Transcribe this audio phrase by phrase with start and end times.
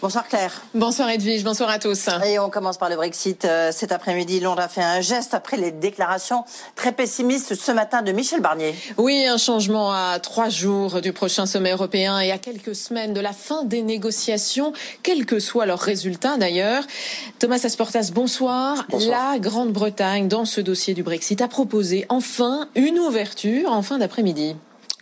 [0.00, 0.62] Bonsoir Claire.
[0.74, 2.08] Bonsoir Edwige, bonsoir à tous.
[2.24, 3.44] Et on commence par le Brexit.
[3.44, 6.44] Euh, cet après-midi, Londres a fait un geste après les déclarations
[6.76, 8.76] très pessimistes ce matin de Michel Barnier.
[8.96, 13.20] Oui, un changement à trois jours du prochain sommet européen et à quelques semaines de
[13.20, 16.84] la fin des négociations, quel que soit leur résultat d'ailleurs.
[17.40, 18.86] Thomas Asportas, bonsoir.
[18.90, 19.32] bonsoir.
[19.32, 24.54] La Grande-Bretagne, dans ce dossier du Brexit, a proposé enfin une ouverture en fin d'après-midi.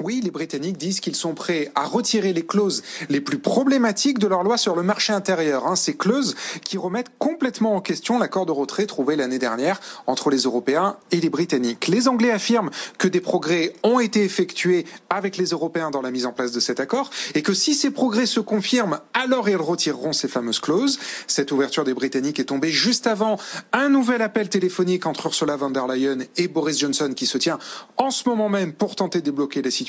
[0.03, 4.27] Oui, les Britanniques disent qu'ils sont prêts à retirer les clauses les plus problématiques de
[4.27, 5.67] leur loi sur le marché intérieur.
[5.67, 10.29] Hein, ces clauses qui remettent complètement en question l'accord de retrait trouvé l'année dernière entre
[10.29, 11.89] les Européens et les Britanniques.
[11.89, 16.27] Les Anglais affirment que des progrès ont été effectués avec les Européens dans la mise
[16.27, 20.13] en place de cet accord et que si ces progrès se confirment, alors ils retireront
[20.13, 20.99] ces fameuses clauses.
[21.27, 23.39] Cette ouverture des Britanniques est tombée juste avant
[23.73, 27.59] un nouvel appel téléphonique entre Ursula von der Leyen et Boris Johnson qui se tient
[27.97, 29.86] en ce moment même pour tenter de débloquer la situation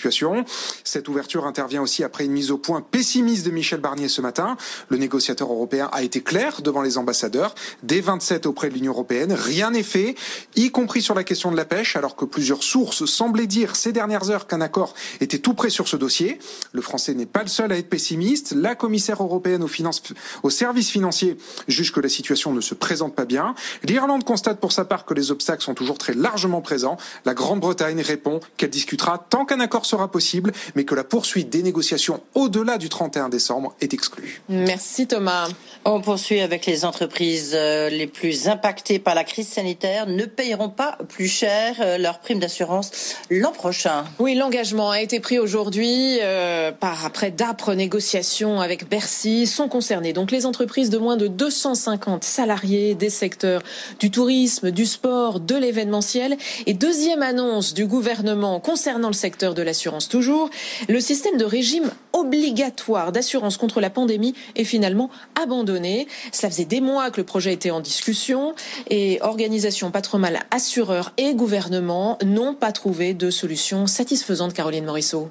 [0.84, 4.58] Cette ouverture intervient aussi après une mise au point pessimiste de Michel Barnier ce matin.
[4.90, 9.34] Le négociateur européen a été clair devant les ambassadeurs des 27 auprès de l'Union européenne.
[9.34, 10.16] Rien n'est fait,
[10.56, 13.92] y compris sur la question de la pêche, alors que plusieurs sources semblaient dire ces
[13.92, 16.40] dernières heures qu'un accord était tout prêt sur ce dossier.
[16.72, 18.54] Le français n'est pas le seul à être pessimiste.
[18.56, 20.02] La commissaire européenne aux finances,
[20.44, 21.38] aux services financiers
[21.68, 23.56] juge que la situation ne se présente pas bien.
[23.84, 26.98] L'Irlande constate pour sa part que les obstacles sont toujours très largement présents.
[27.26, 31.64] La Grande-Bretagne répond qu'elle discutera tant qu'un accord sera possible, mais que la poursuite des
[31.64, 34.42] négociations au-delà du 31 décembre est exclue.
[34.50, 35.48] Merci Thomas.
[35.86, 40.70] On poursuit avec les entreprises euh, les plus impactées par la crise sanitaire ne payeront
[40.70, 44.04] pas plus cher euh, leur prime d'assurance l'an prochain.
[44.20, 49.48] Oui, l'engagement a été pris aujourd'hui euh, par après d'âpres négociations avec Bercy.
[49.48, 53.62] Sont concernées donc les entreprises de moins de 250 salariés des secteurs
[54.00, 56.38] du tourisme, du sport, de l'événementiel.
[56.66, 59.62] Et deuxième annonce du gouvernement concernant le secteur de
[60.10, 60.50] toujours,
[60.88, 65.10] le système de régime obligatoire d'assurance contre la pandémie est finalement
[65.42, 66.08] abandonné.
[66.32, 68.54] Cela faisait des mois que le projet était en discussion
[68.90, 75.30] et organisations patronales, assureurs et gouvernements n'ont pas trouvé de solution satisfaisante, Caroline Morisseau.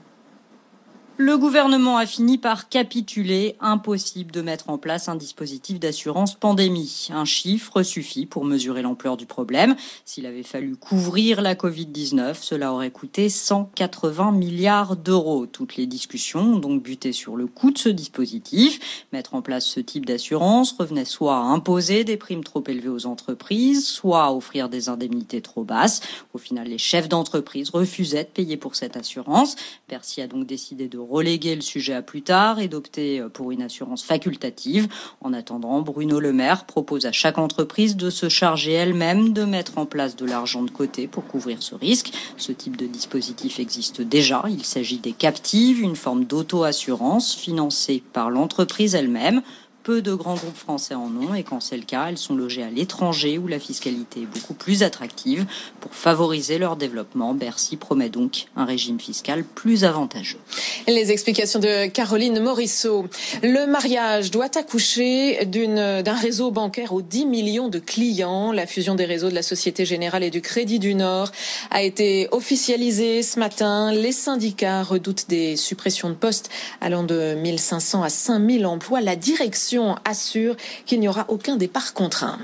[1.18, 3.56] Le gouvernement a fini par capituler.
[3.60, 7.08] Impossible de mettre en place un dispositif d'assurance pandémie.
[7.10, 9.76] Un chiffre suffit pour mesurer l'ampleur du problème.
[10.04, 15.46] S'il avait fallu couvrir la Covid-19, cela aurait coûté 180 milliards d'euros.
[15.46, 19.06] Toutes les discussions ont donc buté sur le coût de ce dispositif.
[19.14, 23.06] Mettre en place ce type d'assurance revenait soit à imposer des primes trop élevées aux
[23.06, 26.02] entreprises, soit à offrir des indemnités trop basses.
[26.34, 29.56] Au final, les chefs d'entreprise refusaient de payer pour cette assurance.
[29.88, 33.62] Bercy a donc décidé de reléguer le sujet à plus tard et d'opter pour une
[33.62, 34.88] assurance facultative.
[35.20, 39.78] En attendant, Bruno Le Maire propose à chaque entreprise de se charger elle-même de mettre
[39.78, 42.12] en place de l'argent de côté pour couvrir ce risque.
[42.36, 44.44] Ce type de dispositif existe déjà.
[44.48, 49.42] Il s'agit des captives, une forme d'auto-assurance financée par l'entreprise elle-même.
[49.86, 52.64] Peu de grands groupes français en ont et quand c'est le cas, elles sont logées
[52.64, 55.46] à l'étranger où la fiscalité est beaucoup plus attractive.
[55.78, 60.40] Pour favoriser leur développement, Bercy promet donc un régime fiscal plus avantageux.
[60.88, 63.06] Les explications de Caroline Morisseau.
[63.44, 68.50] Le mariage doit accoucher d'un réseau bancaire aux 10 millions de clients.
[68.50, 71.30] La fusion des réseaux de la Société Générale et du Crédit du Nord
[71.70, 73.92] a été officialisée ce matin.
[73.92, 76.50] Les syndicats redoutent des suppressions de postes
[76.80, 79.00] allant de 1500 à 5000 emplois.
[79.00, 82.38] La direction assure qu'il n'y aura aucun départ contraint.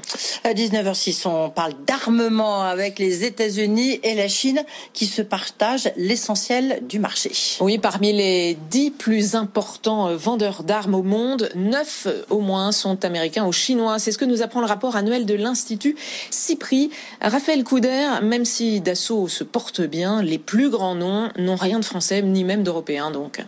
[0.44, 4.62] À 19h06, on parle d'armement avec les États-Unis et la Chine
[4.92, 7.32] qui se partagent l'essentiel du marché.
[7.60, 13.46] Oui, parmi les dix plus importants vendeurs d'armes au monde, neuf au moins sont américains
[13.46, 13.98] ou chinois.
[13.98, 15.96] C'est ce que nous apprend le rapport annuel de l'Institut
[16.30, 16.90] CIPRI.
[17.20, 21.84] Raphaël Couder, même si Dassault se porte bien, les plus grands noms n'ont rien de
[21.84, 23.42] français ni même d'européen donc.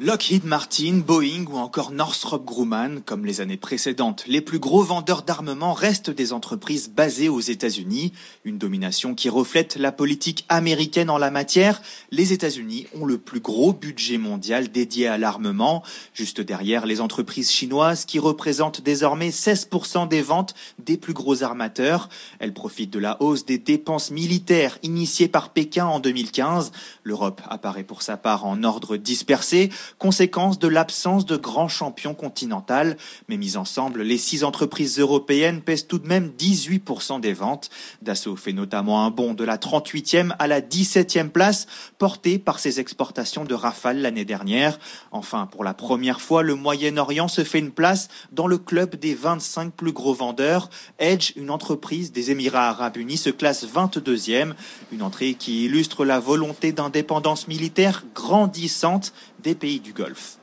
[0.00, 5.22] Lockheed Martin, Boeing ou encore Northrop Grumman, comme les années précédentes, les plus gros vendeurs
[5.22, 8.12] d'armement restent des entreprises basées aux États-Unis,
[8.44, 11.80] une domination qui reflète la politique américaine en la matière.
[12.10, 17.52] Les États-Unis ont le plus gros budget mondial dédié à l'armement, juste derrière les entreprises
[17.52, 22.08] chinoises qui représentent désormais 16% des ventes des plus gros armateurs.
[22.40, 26.72] Elles profitent de la hausse des dépenses militaires initiées par Pékin en 2015.
[27.04, 32.96] L'Europe apparaît pour sa part en ordre dispersé conséquence de l'absence de grands champions continental.
[33.28, 37.70] Mais mis ensemble, les six entreprises européennes pèsent tout de même 18% des ventes.
[38.02, 41.66] Dassault fait notamment un bond de la 38e à la 17e place,
[41.98, 44.78] porté par ses exportations de Rafale l'année dernière.
[45.12, 49.14] Enfin, pour la première fois, le Moyen-Orient se fait une place dans le club des
[49.14, 50.70] 25 plus gros vendeurs.
[50.98, 54.54] Edge, une entreprise des Émirats arabes unis, se classe 22e,
[54.92, 59.12] une entrée qui illustre la volonté d'indépendance militaire grandissante
[59.44, 60.38] des pays du Golfe.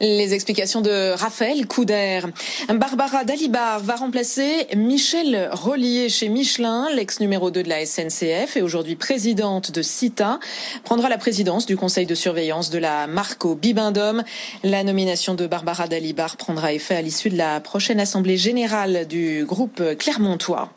[0.00, 2.20] Les explications de Raphaël Couder.
[2.68, 8.62] Barbara Dalibar va remplacer Michel Rollier chez Michelin, l'ex numéro 2 de la SNCF et
[8.62, 10.40] aujourd'hui présidente de CITA,
[10.84, 13.06] prendra la présidence du conseil de surveillance de la
[13.42, 14.22] au Bibendum.
[14.62, 19.44] La nomination de Barbara Dalibar prendra effet à l'issue de la prochaine assemblée générale du
[19.44, 20.70] groupe Clermontois.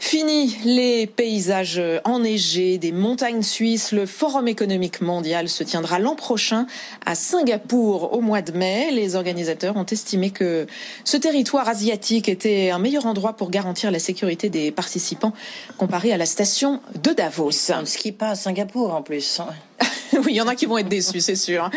[0.00, 3.92] Fini les paysages enneigés des montagnes suisses.
[3.92, 6.66] Le Forum économique mondial se tiendra l'an prochain
[7.04, 8.90] à Singapour au mois de mai.
[8.90, 10.66] Les organisateurs ont estimé que
[11.04, 15.32] ce territoire asiatique était un meilleur endroit pour garantir la sécurité des participants
[15.76, 17.70] comparé à la station de Davos.
[17.70, 19.40] On ne skie pas à Singapour en plus.
[20.24, 21.70] oui, il y en a qui vont être déçus, c'est sûr.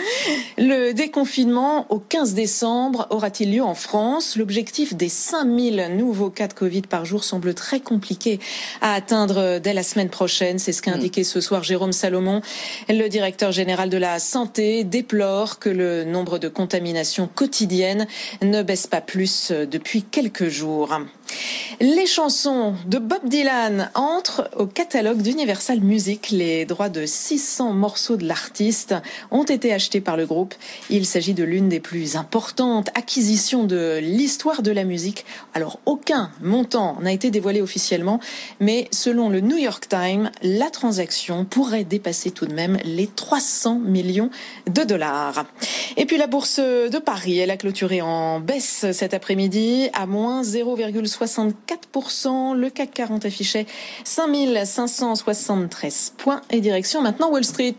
[0.57, 4.35] Le déconfinement au 15 décembre aura-t-il lieu en France?
[4.37, 8.39] L'objectif des 5000 nouveaux cas de Covid par jour semble très compliqué
[8.81, 10.59] à atteindre dès la semaine prochaine.
[10.59, 12.41] C'est ce qu'a indiqué ce soir Jérôme Salomon.
[12.89, 18.07] Le directeur général de la santé déplore que le nombre de contaminations quotidiennes
[18.41, 20.99] ne baisse pas plus depuis quelques jours.
[21.79, 26.29] Les chansons de Bob Dylan entrent au catalogue d'Universal Music.
[26.29, 28.93] Les droits de 600 morceaux de l'artiste
[29.31, 30.53] ont été achetés par le groupe.
[30.89, 35.25] Il s'agit de l'une des plus importantes acquisitions de l'histoire de la musique.
[35.53, 38.19] Alors aucun montant n'a été dévoilé officiellement,
[38.59, 43.79] mais selon le New York Times, la transaction pourrait dépasser tout de même les 300
[43.79, 44.29] millions
[44.67, 45.45] de dollars.
[45.97, 50.43] Et puis la bourse de Paris, elle a clôturé en baisse cet après-midi à moins
[51.25, 52.55] 0,64%.
[52.55, 53.65] Le CAC 40 affichait
[54.03, 57.75] 5573 points et direction maintenant Wall Street.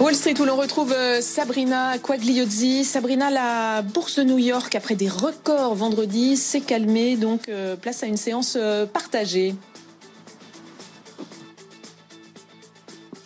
[0.00, 2.84] Wall Street où l'on retrouve euh, Sabrina Quagliozzi.
[2.84, 8.04] Sabrina, la bourse de New York, après des records vendredi, s'est calmée, donc euh, place
[8.04, 9.56] à une séance euh, partagée.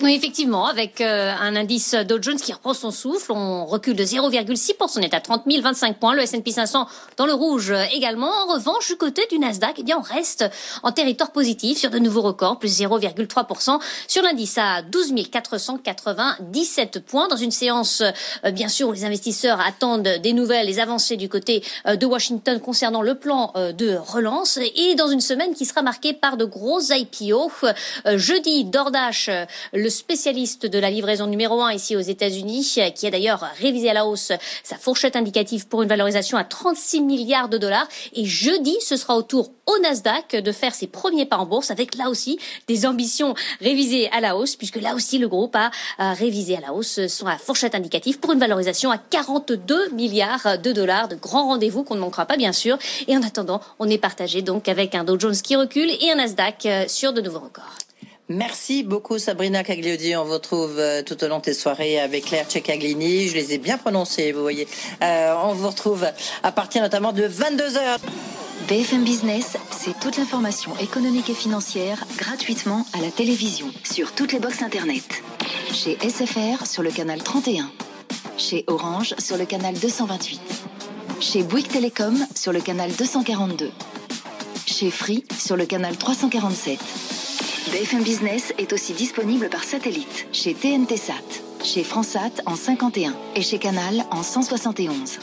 [0.03, 4.03] Oui, effectivement, avec euh, un indice Dow Jones qui reprend son souffle, on recule de
[4.03, 8.27] 0,6%, on est à 30 025 points, le S&P 500 dans le rouge euh, également.
[8.27, 10.45] En revanche, du côté du Nasdaq, eh bien, on reste
[10.83, 13.79] en territoire positif sur de nouveaux records, plus 0,3%
[14.09, 18.03] sur l'indice à 12 497 points dans une séance,
[18.45, 22.59] euh, bien sûr, où les investisseurs attendent des nouvelles, les avancées du côté de Washington
[22.59, 26.81] concernant le plan de relance et dans une semaine qui sera marquée par de gros
[26.81, 27.53] IPO.
[28.17, 29.31] Jeudi, DoorDash,
[29.73, 33.95] le spécialiste de la livraison numéro 1 ici aux États-Unis, qui a d'ailleurs révisé à
[33.95, 34.33] la hausse
[34.65, 37.87] sa fourchette indicative pour une valorisation à 36 milliards de dollars.
[38.15, 41.71] Et jeudi, ce sera au tour au Nasdaq de faire ses premiers pas en bourse
[41.71, 45.71] avec là aussi des ambitions révisées à la hausse, puisque là aussi le groupe a
[46.15, 51.09] révisé à la hausse son fourchette indicative pour une valorisation à 42 milliards de dollars.
[51.09, 52.79] De grands rendez-vous qu'on ne manquera pas bien sûr.
[53.07, 56.17] Et en attendant, on est partagé donc avec un Dow Jones qui recule et un
[56.17, 57.77] Nasdaq sur de nouveaux records.
[58.33, 60.17] Merci beaucoup Sabrina Cagliodi.
[60.17, 63.29] On vous retrouve euh, tout au long des soirées avec Claire Ceccaglini.
[63.29, 64.67] Je les ai bien prononcées, vous voyez.
[65.03, 66.07] Euh, on vous retrouve
[66.43, 67.99] à partir notamment de 22h.
[68.69, 74.39] BFM Business, c'est toute l'information économique et financière gratuitement à la télévision sur toutes les
[74.39, 75.23] boxes Internet.
[75.71, 77.71] Chez SFR sur le canal 31.
[78.39, 80.41] Chez Orange sur le canal 228.
[81.21, 83.71] Chez Bouygues Télécom sur le canal 242.
[84.65, 86.79] Chez Free sur le canal 347.
[87.73, 91.15] BFM Business est aussi disponible par satellite chez TNT Sat.
[91.65, 95.19] chez Fransat en 51 et chez Canal en 171.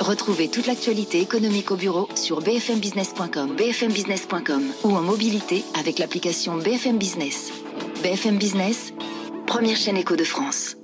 [0.00, 6.96] Retrouvez toute l'actualité économique au bureau sur bfmbusiness.com, bfmbusiness.com ou en mobilité avec l'application BFM
[6.96, 7.52] Business.
[8.02, 8.94] BFM Business,
[9.46, 10.76] première chaîne éco de France.